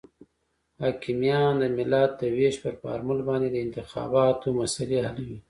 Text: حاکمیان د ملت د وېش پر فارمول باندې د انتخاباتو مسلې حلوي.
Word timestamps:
حاکمیان 0.81 1.53
د 1.61 1.63
ملت 1.77 2.11
د 2.17 2.21
وېش 2.35 2.55
پر 2.63 2.73
فارمول 2.81 3.19
باندې 3.29 3.47
د 3.51 3.57
انتخاباتو 3.65 4.47
مسلې 4.59 4.97
حلوي. 5.05 5.37